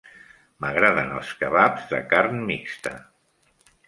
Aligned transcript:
M'agraden 0.63 1.11
els 1.17 1.29
kebabs 1.41 1.85
de 1.91 1.99
carn 2.13 2.41
mixta. 2.47 2.95